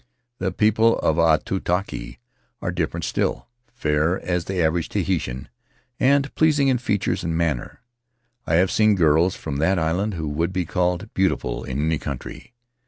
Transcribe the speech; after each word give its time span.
The 0.39 0.51
people 0.51 0.97
of 1.01 1.17
Aitutaki 1.17 2.17
are 2.59 2.71
different 2.71 3.03
still— 3.03 3.45
fair 3.71 4.19
as 4.25 4.45
the 4.45 4.59
average 4.59 4.89
Tahitian, 4.89 5.47
and 5.99 6.33
pleasing 6.33 6.69
in 6.69 6.79
features 6.79 7.23
and 7.23 7.37
manner; 7.37 7.81
I 8.47 8.55
have 8.55 8.71
seen 8.71 8.95
girls 8.95 9.35
from 9.35 9.57
that 9.57 9.77
island 9.77 10.15
who 10.15 10.27
would 10.27 10.51
be 10.51 10.65
called 10.65 11.13
beautiful 11.13 11.63
in 11.63 11.85
any 11.85 11.99
country. 11.99 12.55